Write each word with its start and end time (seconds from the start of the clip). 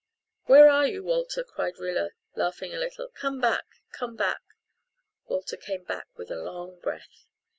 "Where 0.45 0.67
are 0.67 0.87
you, 0.87 1.03
Walter," 1.03 1.43
cried 1.43 1.77
Rilla, 1.77 2.09
laughing 2.35 2.73
a 2.73 2.79
little. 2.79 3.09
"Come 3.09 3.39
back 3.39 3.65
come 3.91 4.15
back." 4.15 4.41
Walter 5.27 5.57
came 5.57 5.83
back 5.83 6.07
with 6.17 6.31
a 6.31 6.41
long 6.41 6.79
breath. 6.79 7.27